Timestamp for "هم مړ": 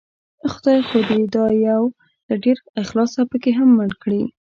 3.57-3.89